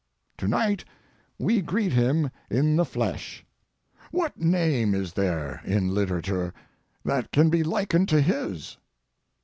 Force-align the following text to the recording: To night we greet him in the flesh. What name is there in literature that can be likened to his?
To 0.39 0.47
night 0.47 0.83
we 1.37 1.61
greet 1.61 1.91
him 1.93 2.31
in 2.49 2.75
the 2.75 2.85
flesh. 2.85 3.45
What 4.09 4.35
name 4.41 4.95
is 4.95 5.13
there 5.13 5.61
in 5.63 5.93
literature 5.93 6.55
that 7.05 7.31
can 7.31 7.51
be 7.51 7.63
likened 7.63 8.09
to 8.09 8.19
his? 8.19 8.77